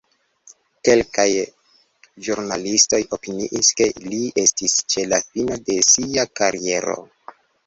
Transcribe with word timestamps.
Kelkaj 0.87 1.25
ĵurnalistoj 2.27 3.01
opiniis, 3.19 3.69
ke 3.83 3.87
li 4.07 4.23
estis 4.45 4.79
ĉe 4.95 5.05
la 5.13 5.21
fino 5.29 5.61
de 5.69 5.79
sia 5.93 6.27
kariero. 6.43 6.99